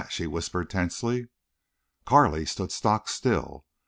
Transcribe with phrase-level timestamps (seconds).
[0.09, 1.27] she whispered, tensely.
[2.05, 3.67] Carley stood stockstill.